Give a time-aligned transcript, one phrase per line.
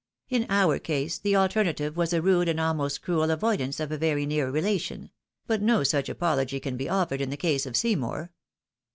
[0.29, 4.25] In our case the alternative was a rude and almost cruel avoidance of a very
[4.25, 5.11] near relation;
[5.45, 8.31] but no such apology can be offered in the case of Sey mour.